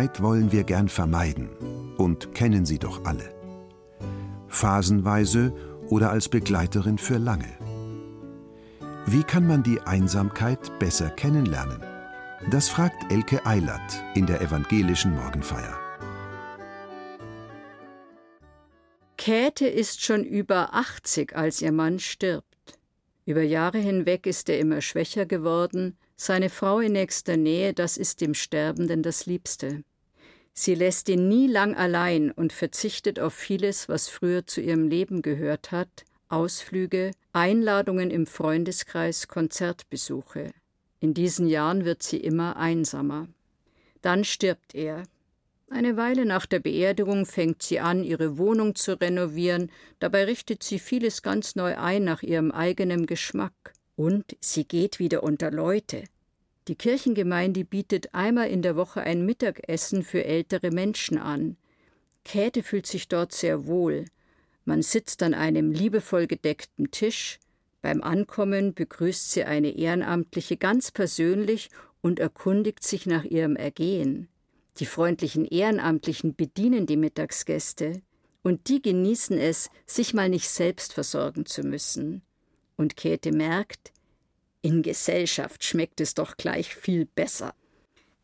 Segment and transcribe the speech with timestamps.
[0.00, 1.50] Einsamkeit wollen wir gern vermeiden
[1.98, 3.34] und kennen sie doch alle.
[4.48, 5.52] Phasenweise
[5.90, 7.52] oder als Begleiterin für lange.
[9.04, 11.82] Wie kann man die Einsamkeit besser kennenlernen?
[12.50, 15.78] Das fragt Elke Eilert in der evangelischen Morgenfeier.
[19.18, 22.46] Käthe ist schon über 80, als ihr Mann stirbt.
[23.26, 28.22] Über Jahre hinweg ist er immer schwächer geworden, seine Frau in nächster Nähe, das ist
[28.22, 29.84] dem Sterbenden das Liebste.
[30.52, 35.22] Sie lässt ihn nie lang allein und verzichtet auf vieles, was früher zu ihrem Leben
[35.22, 40.52] gehört hat, Ausflüge, Einladungen im Freundeskreis, Konzertbesuche.
[41.00, 43.28] In diesen Jahren wird sie immer einsamer.
[44.02, 45.02] Dann stirbt er.
[45.70, 50.78] Eine Weile nach der Beerdigung fängt sie an, ihre Wohnung zu renovieren, dabei richtet sie
[50.78, 53.72] vieles ganz neu ein nach ihrem eigenen Geschmack.
[53.96, 56.04] Und sie geht wieder unter Leute.
[56.70, 61.56] Die Kirchengemeinde bietet einmal in der Woche ein Mittagessen für ältere Menschen an.
[62.24, 64.04] Käthe fühlt sich dort sehr wohl.
[64.64, 67.40] Man sitzt an einem liebevoll gedeckten Tisch.
[67.82, 71.70] Beim Ankommen begrüßt sie eine Ehrenamtliche ganz persönlich
[72.02, 74.28] und erkundigt sich nach ihrem Ergehen.
[74.76, 78.00] Die freundlichen Ehrenamtlichen bedienen die Mittagsgäste,
[78.44, 82.22] und die genießen es, sich mal nicht selbst versorgen zu müssen.
[82.76, 83.90] Und Käthe merkt,
[84.62, 87.54] in Gesellschaft schmeckt es doch gleich viel besser.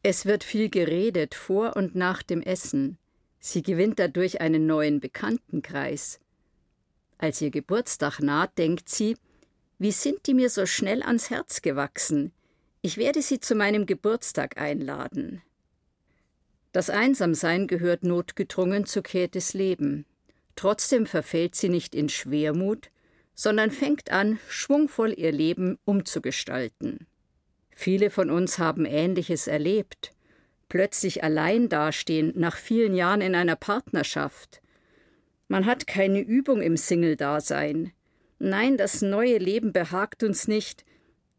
[0.02, 2.98] Es wird viel geredet vor und nach dem Essen.
[3.40, 6.20] Sie gewinnt dadurch einen neuen Bekanntenkreis.
[7.18, 9.16] Als ihr Geburtstag naht, denkt sie,
[9.78, 12.32] wie sind die mir so schnell ans Herz gewachsen?
[12.82, 15.42] Ich werde sie zu meinem Geburtstag einladen.
[16.72, 20.04] Das Einsamsein gehört notgedrungen zu Käthes Leben.
[20.56, 22.90] Trotzdem verfällt sie nicht in Schwermut,
[23.36, 27.06] sondern fängt an, schwungvoll ihr Leben umzugestalten.
[27.70, 30.12] Viele von uns haben Ähnliches erlebt.
[30.68, 34.62] Plötzlich allein dastehen nach vielen Jahren in einer Partnerschaft.
[35.46, 37.92] Man hat keine Übung im Single-Dasein.
[38.38, 40.84] Nein, das neue Leben behagt uns nicht.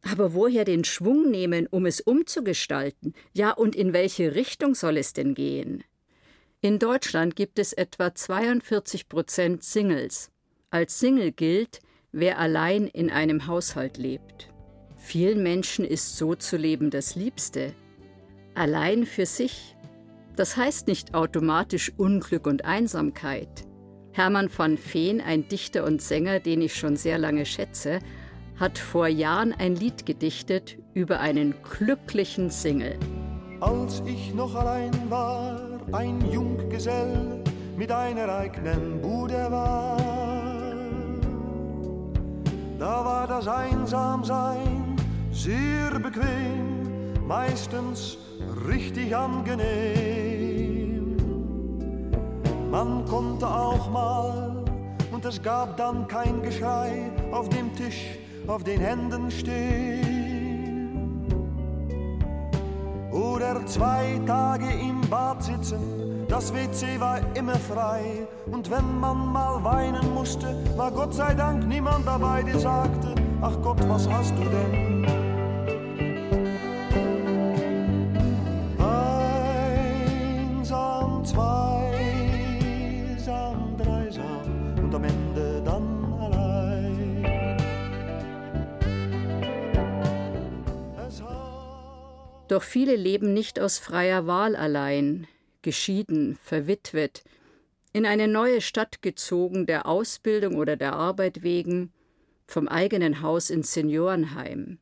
[0.03, 3.13] Aber woher den Schwung nehmen, um es umzugestalten?
[3.33, 5.83] Ja, und in welche Richtung soll es denn gehen?
[6.61, 10.29] In Deutschland gibt es etwa 42 Prozent Singles.
[10.69, 11.79] Als Single gilt,
[12.11, 14.49] wer allein in einem Haushalt lebt.
[14.95, 17.73] Vielen Menschen ist so zu leben das Liebste.
[18.55, 19.75] Allein für sich.
[20.35, 23.65] Das heißt nicht automatisch Unglück und Einsamkeit.
[24.11, 27.99] Hermann van Veen, ein Dichter und Sänger, den ich schon sehr lange schätze,
[28.59, 32.97] hat vor Jahren ein Lied gedichtet über einen glücklichen Single.
[33.59, 37.43] Als ich noch allein war, ein Junggesell
[37.77, 40.06] mit einer eigenen Bude war
[42.79, 44.95] da war das Einsamsein
[45.31, 48.17] sehr bequem, meistens
[48.67, 51.15] richtig angenehm.
[52.71, 54.65] Man konnte auch mal,
[55.11, 58.17] und es gab dann kein Geschrei, auf dem Tisch
[58.47, 60.26] auf den Händen stehen.
[63.33, 69.63] Oder zwei Tage im Bad sitzen das WC war immer frei und wenn man mal
[69.63, 74.43] weinen musste, war Gott sei Dank niemand dabei, der sagte, ach Gott, was hast du
[74.43, 75.16] denn?
[92.47, 95.27] Doch viele leben nicht aus freier Wahl allein
[95.61, 97.23] geschieden, verwitwet,
[97.91, 101.91] in eine neue Stadt gezogen, der Ausbildung oder der Arbeit wegen,
[102.45, 104.77] vom eigenen Haus ins Seniorenheim.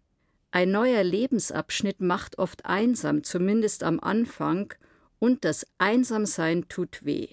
[0.52, 4.74] Ein neuer Lebensabschnitt macht oft einsam, zumindest am Anfang,
[5.18, 7.30] und das Einsamsein tut weh.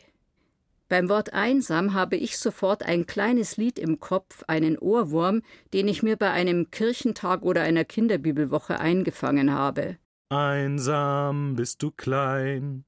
[0.89, 5.43] Beim Wort einsam habe ich sofort ein kleines Lied im Kopf, einen Ohrwurm,
[5.73, 9.99] den ich mir bei einem Kirchentag oder einer Kinderbibelwoche eingefangen habe.
[10.33, 12.87] Einsam bist du klein,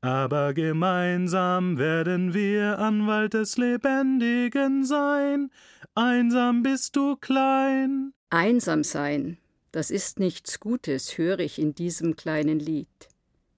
[0.00, 5.50] aber gemeinsam werden wir Anwalt des Lebendigen sein.
[5.96, 8.12] Einsam bist du klein.
[8.30, 9.38] Einsam sein,
[9.72, 13.08] das ist nichts Gutes, höre ich in diesem kleinen Lied.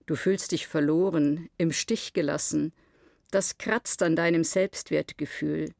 [0.07, 2.73] Du fühlst dich verloren, im Stich gelassen.
[3.31, 5.75] Das kratzt an deinem Selbstwertgefühl.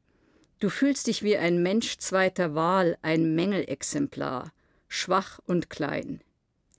[0.59, 4.53] Du fühlst dich wie ein Mensch zweiter Wahl, ein Mängelexemplar,
[4.87, 6.21] schwach und klein.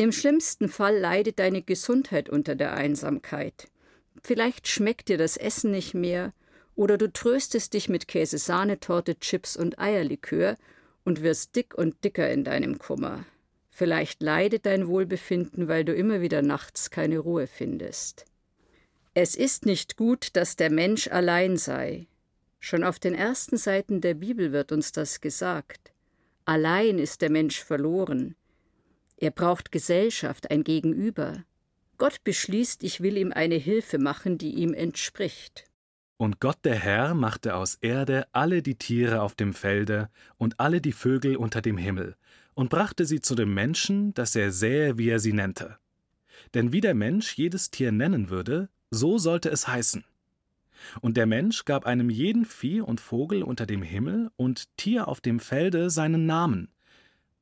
[0.01, 3.69] Im schlimmsten Fall leidet deine Gesundheit unter der Einsamkeit.
[4.23, 6.33] Vielleicht schmeckt dir das Essen nicht mehr,
[6.77, 10.57] oder du tröstest dich mit Käsesahnetorte, Chips und Eierlikör
[11.05, 13.25] und wirst dick und dicker in deinem Kummer.
[13.71, 18.25] Vielleicht leidet dein Wohlbefinden, weil du immer wieder nachts keine Ruhe findest.
[19.15, 22.07] Es ist nicht gut, dass der Mensch allein sei.
[22.61, 25.93] Schon auf den ersten Seiten der Bibel wird uns das gesagt.
[26.45, 28.37] Allein ist der Mensch verloren.
[29.21, 31.45] Er braucht Gesellschaft, ein Gegenüber.
[31.99, 35.65] Gott beschließt, ich will ihm eine Hilfe machen, die ihm entspricht.
[36.17, 40.81] Und Gott der Herr machte aus Erde alle die Tiere auf dem Felde und alle
[40.81, 42.17] die Vögel unter dem Himmel
[42.55, 45.79] und brachte sie zu dem Menschen, dass er sähe, wie er sie nennte.
[46.55, 50.05] Denn wie der Mensch jedes Tier nennen würde, so sollte es heißen.
[51.01, 55.21] Und der Mensch gab einem jeden Vieh und Vogel unter dem Himmel und Tier auf
[55.21, 56.69] dem Felde seinen Namen.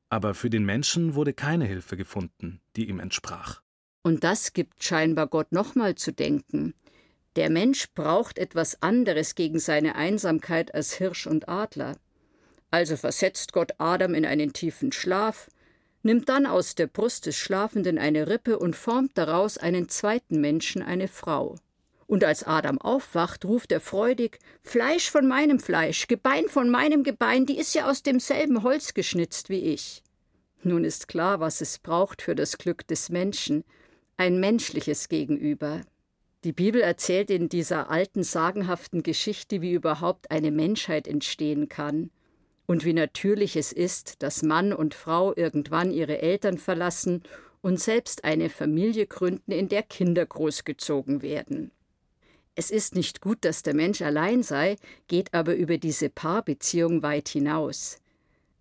[0.09, 3.61] Aber für den Menschen wurde keine Hilfe gefunden, die ihm entsprach.
[4.03, 6.73] Und das gibt scheinbar Gott nochmal zu denken.
[7.35, 11.97] Der Mensch braucht etwas anderes gegen seine Einsamkeit als Hirsch und Adler.
[12.71, 15.49] Also versetzt Gott Adam in einen tiefen Schlaf,
[16.03, 20.81] nimmt dann aus der Brust des Schlafenden eine Rippe und formt daraus einen zweiten Menschen,
[20.81, 21.55] eine Frau.
[22.07, 27.45] Und als Adam aufwacht, ruft er freudig Fleisch von meinem Fleisch, Gebein von meinem Gebein,
[27.45, 30.03] die ist ja aus demselben Holz geschnitzt wie ich.
[30.63, 33.63] Nun ist klar, was es braucht für das Glück des Menschen,
[34.15, 35.81] ein menschliches Gegenüber.
[36.43, 42.09] Die Bibel erzählt in dieser alten sagenhaften Geschichte, wie überhaupt eine Menschheit entstehen kann
[42.67, 47.23] und wie natürlich es ist, dass Mann und Frau irgendwann ihre Eltern verlassen
[47.61, 51.71] und selbst eine Familie gründen, in der Kinder großgezogen werden.
[52.59, 54.77] Es ist nicht gut, dass der Mensch allein sei,
[55.07, 57.99] geht aber über diese Paarbeziehung weit hinaus.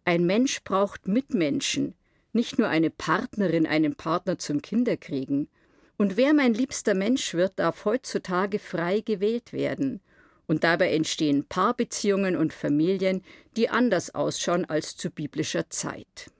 [0.05, 1.95] Ein Mensch braucht Mitmenschen,
[2.35, 5.49] nicht nur eine Partnerin, einen Partner zum Kinderkriegen.
[5.97, 10.03] Und wer mein liebster Mensch wird, darf heutzutage frei gewählt werden.
[10.47, 13.25] Und dabei entstehen Paarbeziehungen und Familien,
[13.57, 16.31] die anders ausschauen als zu biblischer Zeit.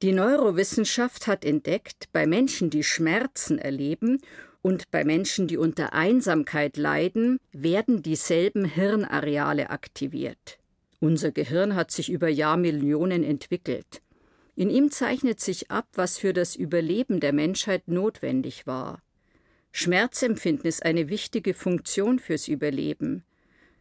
[0.00, 4.20] Die Neurowissenschaft hat entdeckt, bei Menschen, die Schmerzen erleben
[4.62, 10.58] und bei Menschen, die unter Einsamkeit leiden, werden dieselben Hirnareale aktiviert.
[11.00, 14.02] Unser Gehirn hat sich über Jahrmillionen entwickelt.
[14.54, 19.02] In ihm zeichnet sich ab, was für das Überleben der Menschheit notwendig war.
[19.72, 23.24] Schmerzempfinden ist eine wichtige Funktion fürs Überleben.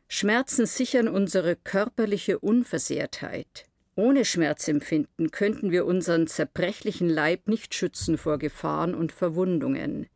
[0.07, 3.66] Schmerzen sichern unsere körperliche Unversehrtheit.
[3.95, 10.07] Ohne Schmerzempfinden könnten wir unseren zerbrechlichen Leib nicht schützen vor Gefahren und Verwundungen.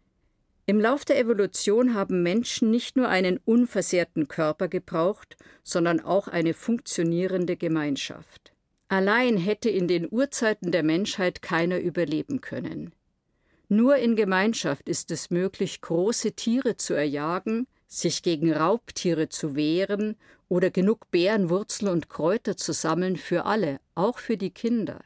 [0.68, 6.56] Im Lauf der Evolution haben Menschen nicht nur einen unversehrten Körper gebraucht, sondern auch eine
[6.56, 8.52] funktionierende Gemeinschaft.
[8.88, 12.94] Allein hätte in den Urzeiten der Menschheit keiner überleben können.
[13.70, 20.16] Nur in Gemeinschaft ist es möglich, große Tiere zu erjagen, sich gegen Raubtiere zu wehren
[20.50, 25.00] oder genug Beeren, Wurzeln und Kräuter zu sammeln für alle, auch für die Kinder.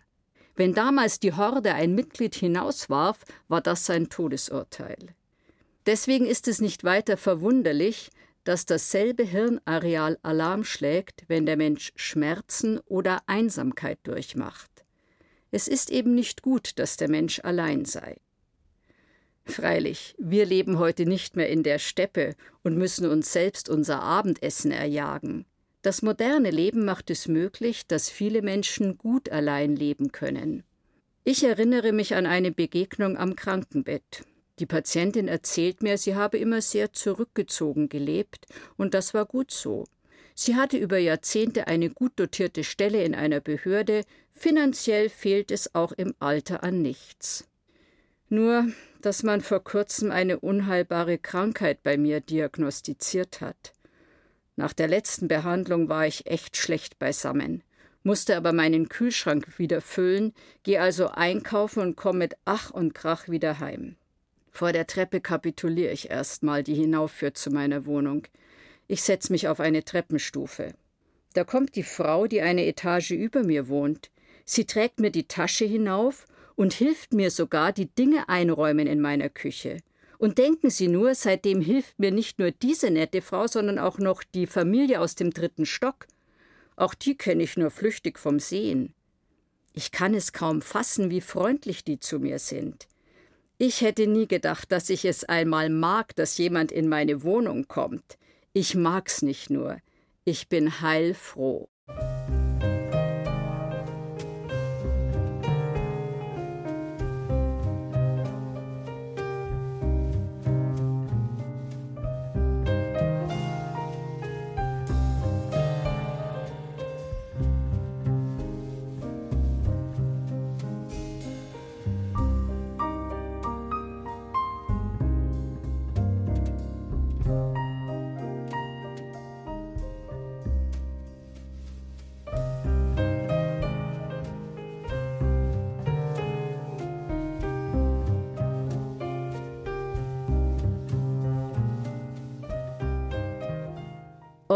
[0.55, 5.15] Wenn damals die Horde ein Mitglied hinauswarf, war das sein Todesurteil.
[5.89, 8.11] Deswegen ist es nicht weiter verwunderlich,
[8.43, 14.69] dass dasselbe Hirnareal Alarm schlägt, wenn der Mensch Schmerzen oder Einsamkeit durchmacht.
[15.49, 18.17] Es ist eben nicht gut, dass der Mensch allein sei.
[19.45, 24.69] Freilich, wir leben heute nicht mehr in der Steppe und müssen uns selbst unser Abendessen
[24.69, 25.47] erjagen.
[25.81, 30.61] Das moderne Leben macht es möglich, dass viele Menschen gut allein leben können.
[31.23, 34.21] Ich erinnere mich an eine Begegnung am Krankenbett.
[34.59, 39.85] Die Patientin erzählt mir, sie habe immer sehr zurückgezogen gelebt, und das war gut so.
[40.35, 45.93] Sie hatte über Jahrzehnte eine gut dotierte Stelle in einer Behörde, finanziell fehlt es auch
[45.93, 47.45] im Alter an nichts.
[48.27, 48.67] Nur,
[49.01, 53.73] dass man vor kurzem eine unheilbare Krankheit bei mir diagnostiziert hat.
[54.55, 57.63] Nach der letzten Behandlung war ich echt schlecht beisammen,
[58.03, 63.29] musste aber meinen Kühlschrank wieder füllen, gehe also einkaufen und komme mit Ach und Krach
[63.29, 63.95] wieder heim.
[64.59, 68.27] Vor der Treppe kapituliere ich erstmal, die hinaufführt zu meiner Wohnung.
[68.89, 70.73] Ich setze mich auf eine Treppenstufe.
[71.33, 74.11] Da kommt die Frau, die eine Etage über mir wohnt.
[74.43, 76.25] Sie trägt mir die Tasche hinauf
[76.57, 79.77] und hilft mir sogar, die Dinge einräumen in meiner Küche.
[80.17, 84.23] Und denken Sie nur, seitdem hilft mir nicht nur diese nette Frau, sondern auch noch
[84.23, 86.05] die Familie aus dem dritten Stock.
[86.75, 88.93] Auch die kenne ich nur flüchtig vom Sehen.
[89.71, 92.89] Ich kann es kaum fassen, wie freundlich die zu mir sind.
[93.61, 98.17] Ich hätte nie gedacht, dass ich es einmal mag, dass jemand in meine Wohnung kommt.
[98.53, 99.81] Ich mag's nicht nur.
[100.23, 101.67] Ich bin heilfroh.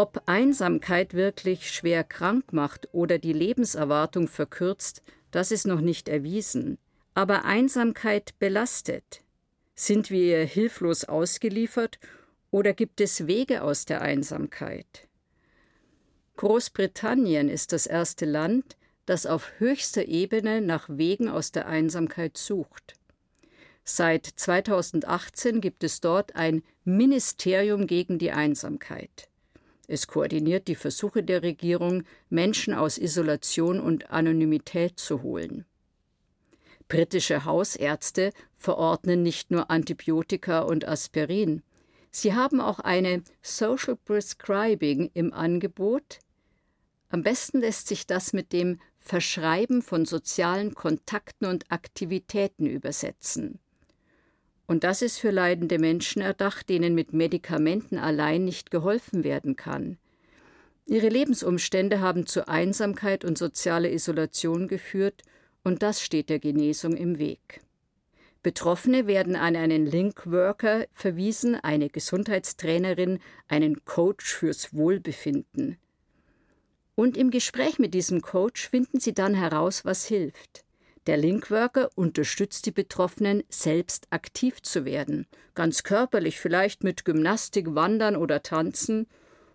[0.03, 6.77] Ob Einsamkeit wirklich schwer krank macht oder die Lebenserwartung verkürzt, das ist noch nicht erwiesen.
[7.13, 9.21] Aber Einsamkeit belastet.
[9.75, 11.99] Sind wir hilflos ausgeliefert
[12.51, 15.07] oder gibt es Wege aus der Einsamkeit?
[16.35, 22.95] Großbritannien ist das erste Land, das auf höchster Ebene nach Wegen aus der Einsamkeit sucht.
[23.85, 29.29] Seit 2018 gibt es dort ein Ministerium gegen die Einsamkeit.
[29.87, 35.65] Es koordiniert die Versuche der Regierung, Menschen aus Isolation und Anonymität zu holen.
[36.87, 41.63] Britische Hausärzte verordnen nicht nur Antibiotika und Aspirin.
[42.11, 46.19] Sie haben auch eine Social Prescribing im Angebot.
[47.09, 53.59] Am besten lässt sich das mit dem Verschreiben von sozialen Kontakten und Aktivitäten übersetzen.
[54.65, 59.97] Und das ist für leidende Menschen erdacht, denen mit Medikamenten allein nicht geholfen werden kann.
[60.85, 65.21] Ihre Lebensumstände haben zu Einsamkeit und sozialer Isolation geführt,
[65.63, 67.61] und das steht der Genesung im Weg.
[68.41, 75.77] Betroffene werden an einen Linkworker verwiesen, eine Gesundheitstrainerin, einen Coach fürs Wohlbefinden.
[76.95, 80.65] Und im Gespräch mit diesem Coach finden sie dann heraus, was hilft.
[81.05, 88.15] Der Linkworker unterstützt die Betroffenen, selbst aktiv zu werden, ganz körperlich vielleicht mit Gymnastik, Wandern
[88.15, 89.07] oder Tanzen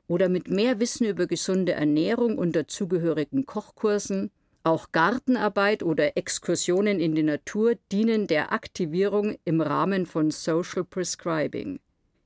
[0.09, 4.31] oder mit mehr Wissen über gesunde Ernährung und dazugehörigen Kochkursen.
[4.63, 11.81] Auch Gartenarbeit oder Exkursionen in die Natur dienen der Aktivierung im Rahmen von Social Prescribing.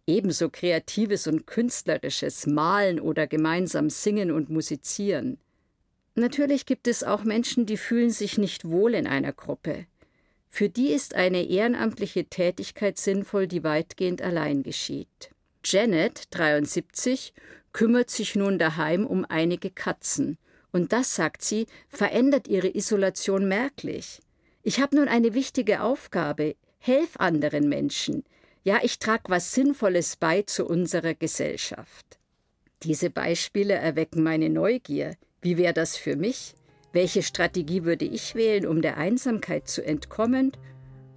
[0.07, 5.39] Ebenso kreatives und künstlerisches Malen oder gemeinsam singen und musizieren.
[6.15, 9.87] Natürlich gibt es auch Menschen, die fühlen sich nicht wohl in einer Gruppe.
[10.49, 15.31] Für die ist eine ehrenamtliche Tätigkeit sinnvoll, die weitgehend allein geschieht.
[15.65, 17.33] Janet, 73,
[17.73, 20.37] kümmert sich nun daheim um einige Katzen.
[20.71, 24.21] Und das, sagt sie, verändert ihre Isolation merklich.
[24.63, 26.57] Ich habe nun eine wichtige Aufgabe.
[26.79, 28.25] Helf anderen Menschen.
[28.65, 32.19] Ja, ich trage was Sinnvolles bei zu unserer Gesellschaft.
[32.83, 35.17] Diese Beispiele erwecken meine Neugier.
[35.43, 36.55] Wie wäre das für mich?
[36.93, 40.53] Welche Strategie würde ich wählen, um der Einsamkeit zu entkommen?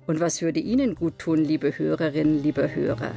[0.08, 3.12] Und was würde Ihnen gut tun, liebe Hörerinnen, liebe Hörer?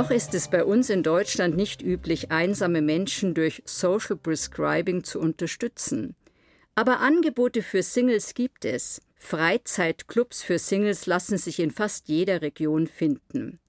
[0.00, 5.20] Noch ist es bei uns in Deutschland nicht üblich, einsame Menschen durch Social Prescribing zu
[5.20, 6.16] unterstützen.
[6.74, 9.02] Aber Angebote für Singles gibt es.
[9.16, 13.60] Freizeitclubs für Singles lassen sich in fast jeder Region finden.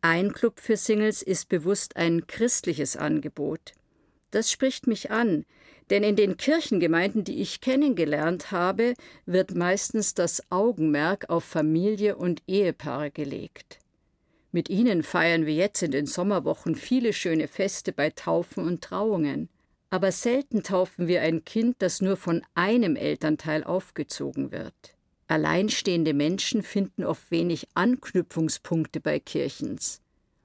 [0.00, 3.74] Ein Club für Singles ist bewusst ein christliches Angebot.
[4.30, 5.44] Das spricht mich an,
[5.90, 8.94] denn in den Kirchengemeinden, die ich kennengelernt habe,
[9.26, 13.78] wird meistens das Augenmerk auf Familie und Ehepaare gelegt.
[14.56, 19.50] Mit ihnen feiern wir jetzt in den Sommerwochen viele schöne Feste bei Taufen und Trauungen.
[19.90, 24.96] Aber selten taufen wir ein Kind, das nur von einem Elternteil aufgezogen wird.
[25.28, 30.00] Alleinstehende Menschen finden oft wenig Anknüpfungspunkte bei Kirchens.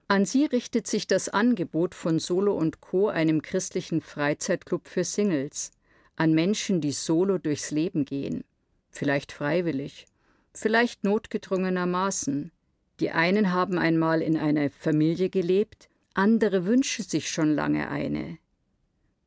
[0.10, 5.72] An sie richtet sich das Angebot von Solo und Co., einem christlichen Freizeitclub für Singles,
[6.18, 8.44] an Menschen, die solo durchs Leben gehen,
[8.89, 10.06] vielleicht freiwillig
[10.53, 12.51] vielleicht notgedrungenermaßen.
[13.01, 18.38] Die einen haben einmal in einer Familie gelebt, andere wünschen sich schon lange eine.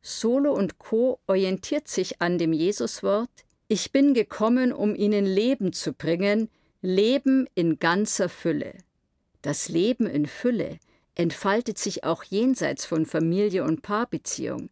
[0.00, 1.19] Solo und Co.
[1.26, 3.31] orientiert sich an dem Jesuswort
[3.66, 6.50] Ich bin gekommen, um ihnen Leben zu bringen,
[6.83, 8.75] Leben in ganzer Fülle.
[9.43, 10.78] Das Leben in Fülle
[11.16, 14.71] entfaltet sich auch jenseits von Familie und Paarbeziehung.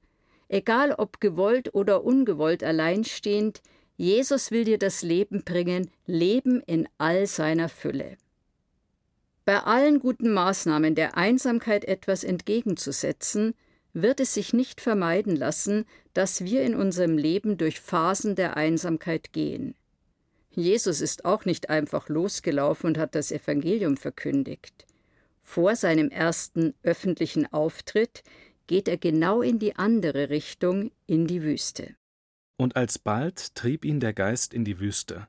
[0.48, 3.62] Egal ob gewollt oder ungewollt alleinstehend,
[3.96, 8.16] Jesus will dir das Leben bringen, Leben in all seiner Fülle.
[9.44, 13.54] Bei allen guten Maßnahmen der Einsamkeit etwas entgegenzusetzen,
[13.92, 15.84] wird es sich nicht vermeiden lassen,
[16.14, 19.74] dass wir in unserem Leben durch Phasen der Einsamkeit gehen.
[20.50, 24.86] Jesus ist auch nicht einfach losgelaufen und hat das Evangelium verkündigt.
[25.42, 28.22] Vor seinem ersten öffentlichen Auftritt
[28.66, 31.94] geht er genau in die andere Richtung, in die Wüste.
[32.56, 35.26] Und alsbald trieb ihn der Geist in die Wüste.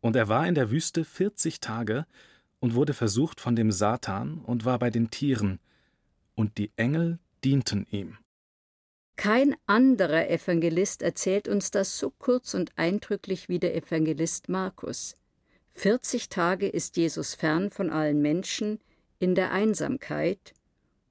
[0.00, 2.06] Und er war in der Wüste vierzig Tage
[2.62, 5.58] und wurde versucht von dem Satan und war bei den Tieren,
[6.36, 8.18] und die Engel dienten ihm.
[9.16, 15.16] Kein anderer Evangelist erzählt uns das so kurz und eindrücklich wie der Evangelist Markus.
[15.72, 18.78] 40 Tage ist Jesus fern von allen Menschen,
[19.18, 20.54] in der Einsamkeit,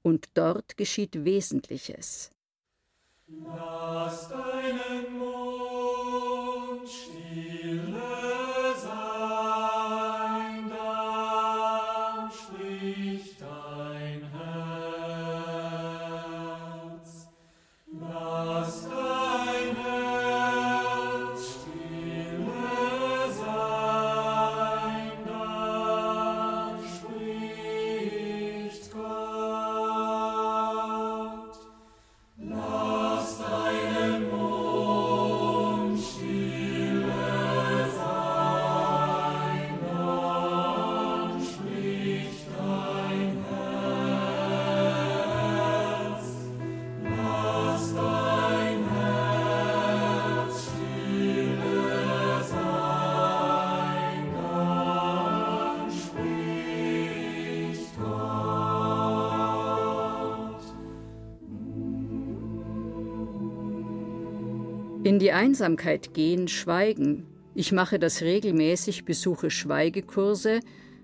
[0.00, 2.30] und dort geschieht Wesentliches.
[3.28, 5.71] Lass deinen Mund
[65.04, 67.26] In die Einsamkeit gehen, schweigen.
[67.56, 70.60] Ich mache das regelmäßig, besuche Schweigekurse,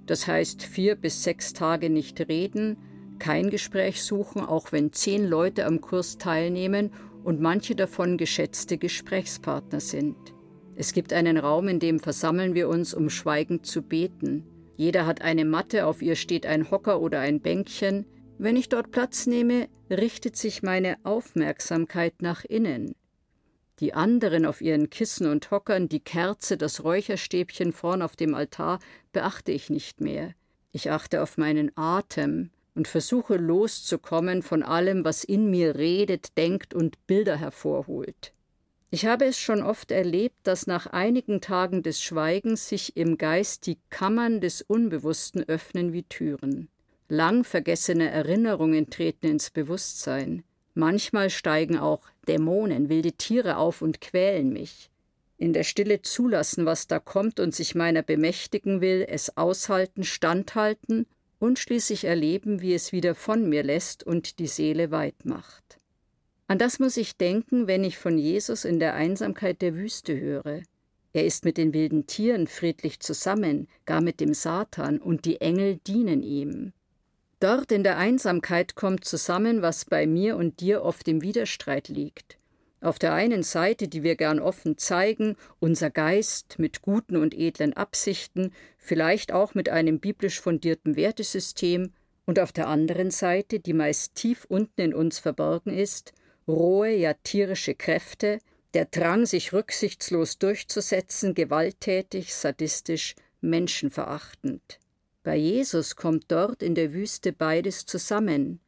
[0.07, 2.77] das heißt vier bis sechs Tage nicht reden,
[3.19, 6.93] kein Gespräch suchen, auch wenn zehn Leute am Kurs teilnehmen
[7.25, 10.17] und manche davon geschätzte Gesprächspartner sind.
[10.77, 14.45] Es gibt einen Raum, in dem versammeln wir uns, um schweigend zu beten.
[14.77, 18.07] Jeder hat eine Matte, auf ihr steht ein Hocker oder ein Bänkchen.
[18.39, 22.95] Wenn ich dort Platz nehme, richtet sich meine Aufmerksamkeit nach innen.
[23.81, 28.81] Die anderen auf ihren Kissen und Hockern, die Kerze, das Räucherstäbchen vorn auf dem Altar,
[29.13, 30.35] beachte ich nicht mehr.
[30.73, 36.75] Ich achte auf meinen Atem und versuche loszukommen von allem, was in mir redet, denkt
[36.75, 38.33] und Bilder hervorholt.
[38.91, 43.67] Ich habe es schon oft erlebt, dass nach einigen Tagen des Schweigens sich im Geist
[43.67, 46.69] die Kammern des Unbewussten öffnen wie Türen.
[47.09, 50.43] Lang vergessene Erinnerungen treten ins Bewusstsein.
[50.79, 54.93] Manchmal steigen auch Dämonen, wilde Tiere auf und quälen mich.
[55.37, 61.07] In der Stille zulassen, was da kommt und sich meiner bemächtigen will, es aushalten, standhalten
[61.41, 65.81] und schließlich erleben, wie es wieder von mir lässt und die Seele weit macht.
[66.47, 70.63] An das muss ich denken, wenn ich von Jesus in der Einsamkeit der Wüste höre.
[71.13, 75.79] Er ist mit den wilden Tieren friedlich zusammen, gar mit dem Satan, und die Engel
[75.85, 76.73] dienen ihm.
[77.41, 82.37] Dort in der Einsamkeit kommt zusammen, was bei mir und dir oft im Widerstreit liegt.
[82.81, 87.75] Auf der einen Seite, die wir gern offen zeigen, unser Geist mit guten und edlen
[87.75, 91.93] Absichten, vielleicht auch mit einem biblisch fundierten Wertesystem,
[92.25, 96.13] und auf der anderen Seite, die meist tief unten in uns verborgen ist,
[96.47, 98.39] rohe, ja tierische Kräfte,
[98.75, 104.79] der Drang, sich rücksichtslos durchzusetzen, gewalttätig, sadistisch, menschenverachtend.
[105.29, 108.61] Bei Jesus kommt dort in der Wüste beides zusammen.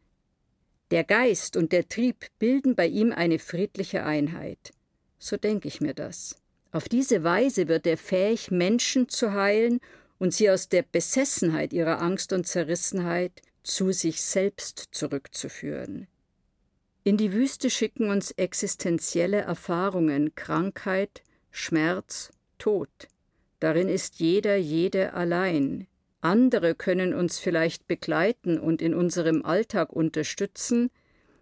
[0.90, 4.72] Der Geist und der Trieb bilden bei ihm eine friedliche Einheit.
[5.18, 6.36] So denke ich mir das.
[6.70, 9.80] Auf diese Weise wird er fähig, Menschen zu heilen
[10.18, 16.08] und sie aus der Besessenheit ihrer Angst und Zerrissenheit zu sich selbst zurückzuführen.
[17.04, 22.90] In die Wüste schicken uns existenzielle Erfahrungen, Krankheit, Schmerz, Tod.
[23.60, 25.86] Darin ist jeder, jede allein.
[26.20, 30.90] Andere können uns vielleicht begleiten und in unserem Alltag unterstützen,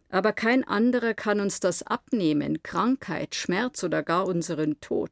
[0.09, 5.11] aber kein anderer kann uns das abnehmen, Krankheit, Schmerz oder gar unseren Tod.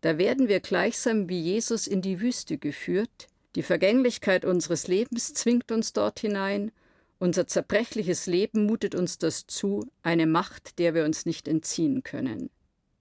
[0.00, 5.72] Da werden wir gleichsam wie Jesus in die Wüste geführt, die Vergänglichkeit unseres Lebens zwingt
[5.72, 6.70] uns dort hinein,
[7.18, 12.50] unser zerbrechliches Leben mutet uns das zu, eine Macht, der wir uns nicht entziehen können.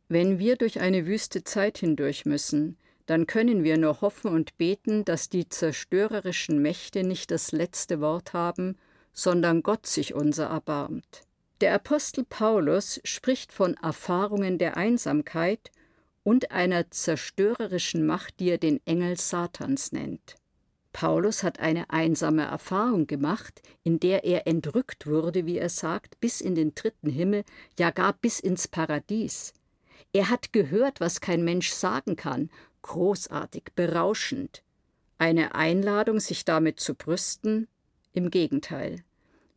[0.09, 5.03] Wenn wir durch eine wüste Zeit hindurch müssen, dann können wir nur hoffen und beten,
[5.03, 8.77] dass die zerstörerischen Mächte nicht das letzte Wort haben,
[9.13, 11.23] sondern Gott sich unser erbarmt.
[11.61, 15.71] Der Apostel Paulus spricht von Erfahrungen der Einsamkeit
[16.23, 20.35] und einer zerstörerischen Macht, die er den Engel Satans nennt.
[20.91, 26.41] Paulus hat eine einsame Erfahrung gemacht, in der er entrückt wurde, wie er sagt, bis
[26.41, 27.43] in den dritten Himmel,
[27.79, 29.53] ja gar bis ins Paradies.
[30.13, 32.49] Er hat gehört, was kein Mensch sagen kann,
[32.81, 34.63] großartig, berauschend.
[35.17, 37.67] Eine Einladung, sich damit zu brüsten?
[38.13, 39.03] Im Gegenteil.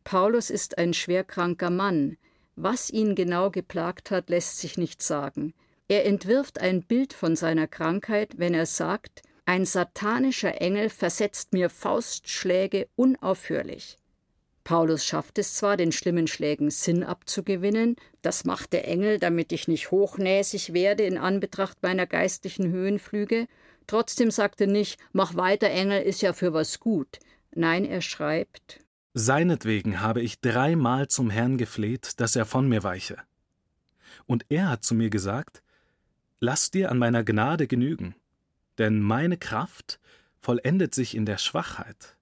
[0.03, 2.17] Paulus ist ein schwerkranker Mann.
[2.55, 5.53] Was ihn genau geplagt hat, lässt sich nicht sagen.
[5.87, 11.69] Er entwirft ein Bild von seiner Krankheit, wenn er sagt, ein satanischer Engel versetzt mir
[11.69, 13.97] Faustschläge unaufhörlich.
[14.71, 19.67] Paulus schafft es zwar, den schlimmen Schlägen Sinn abzugewinnen, das macht der Engel, damit ich
[19.67, 23.47] nicht hochnäsig werde in Anbetracht meiner geistlichen Höhenflüge,
[23.85, 27.19] trotzdem sagt er nicht, mach weiter, Engel, ist ja für was gut.
[27.53, 28.79] Nein, er schreibt,
[29.13, 33.17] Seinetwegen habe ich dreimal zum Herrn gefleht, dass er von mir weiche.
[34.25, 35.61] Und er hat zu mir gesagt,
[36.39, 38.15] Lass dir an meiner Gnade genügen,
[38.77, 39.99] denn meine Kraft
[40.39, 42.15] vollendet sich in der Schwachheit.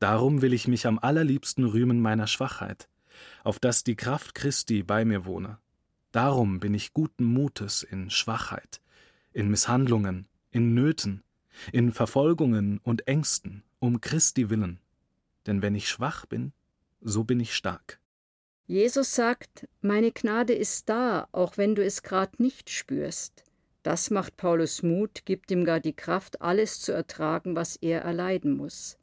[0.00, 2.88] Darum will ich mich am allerliebsten rühmen meiner Schwachheit,
[3.44, 5.58] auf dass die Kraft Christi bei mir wohne.
[6.10, 8.80] Darum bin ich guten Mutes in Schwachheit,
[9.34, 11.22] in Misshandlungen, in Nöten,
[11.70, 14.80] in Verfolgungen und Ängsten, um Christi willen.
[15.46, 16.52] Denn wenn ich schwach bin,
[17.02, 18.00] so bin ich stark.
[18.66, 23.44] Jesus sagt, meine Gnade ist da, auch wenn du es grad nicht spürst.
[23.82, 28.56] Das macht Paulus Mut, gibt ihm gar die Kraft, alles zu ertragen, was er erleiden
[28.56, 28.96] muss.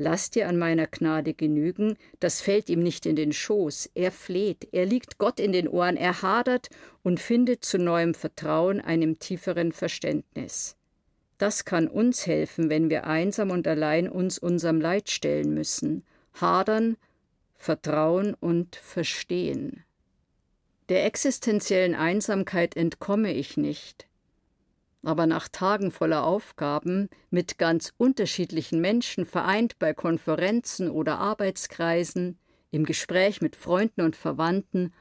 [0.00, 4.68] Lass dir an meiner Gnade genügen, das fällt ihm nicht in den Schoß, er fleht,
[4.70, 6.70] er liegt Gott in den Ohren, er hadert
[7.02, 10.76] und findet zu neuem Vertrauen, einem tieferen Verständnis.
[11.36, 16.96] Das kann uns helfen, wenn wir einsam und allein uns unserem Leid stellen müssen, hadern,
[17.56, 19.84] vertrauen und verstehen.
[20.88, 24.07] Der existenziellen Einsamkeit entkomme ich nicht,
[25.02, 32.38] aber nach Tagen voller Aufgaben, mit ganz unterschiedlichen Menschen vereint bei Konferenzen oder Arbeitskreisen,
[32.70, 34.92] im Gespräch mit Freunden und Verwandten,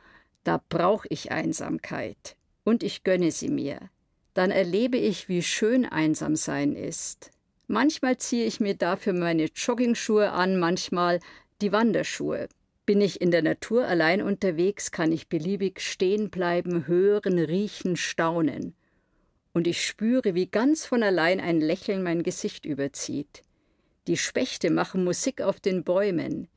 [0.43, 3.89] da brauche ich Einsamkeit und ich gönne sie mir.
[4.33, 7.31] Dann erlebe ich, wie schön einsam sein ist.
[7.67, 11.19] Manchmal ziehe ich mir dafür meine Joggingschuhe an, manchmal
[11.61, 12.47] die Wanderschuhe.
[12.85, 18.76] Bin ich in der Natur allein unterwegs, kann ich beliebig stehen bleiben, hören, riechen, staunen
[19.57, 23.41] und ich spüre, wie ganz von allein ein Lächeln mein Gesicht überzieht.
[24.05, 26.47] Die Spechte machen Musik auf den Bäumen.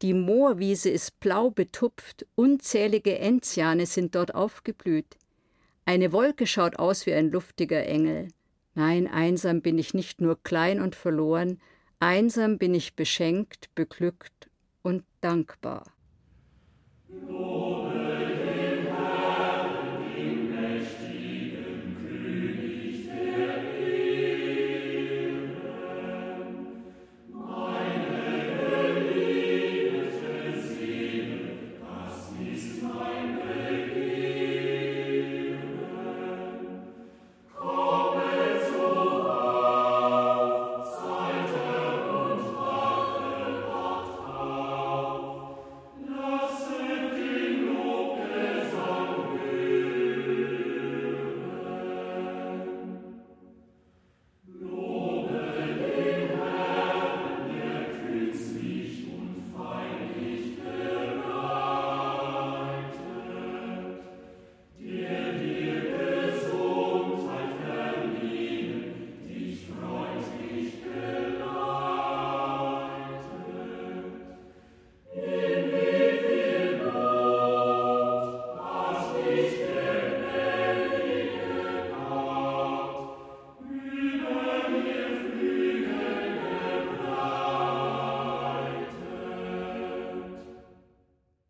[0.00, 5.18] Die Moorwiese ist blau betupft, unzählige Enziane sind dort aufgeblüht.
[5.84, 8.28] Eine Wolke schaut aus wie ein luftiger Engel.
[8.74, 11.60] Nein, einsam bin ich nicht nur klein und verloren,
[12.00, 14.48] einsam bin ich beschenkt, beglückt
[14.80, 15.92] und dankbar.
[17.10, 17.55] Lobe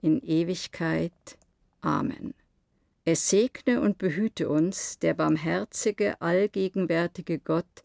[0.00, 1.12] in Ewigkeit.
[1.80, 2.34] Amen.
[3.04, 7.82] Es segne und behüte uns der barmherzige, allgegenwärtige Gott,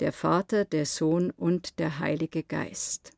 [0.00, 3.12] der Vater, der Sohn und der Heilige Geist.